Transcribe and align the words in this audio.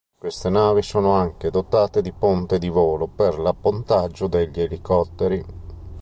Queste 0.17 0.49
navi 0.49 0.81
sono 0.81 1.11
anche 1.11 1.51
dotate 1.51 2.01
di 2.01 2.11
ponte 2.11 2.57
di 2.57 2.69
volo 2.69 3.05
per 3.05 3.37
l'appontaggio 3.37 4.25
degli 4.25 4.59
elicotteri. 4.59 5.45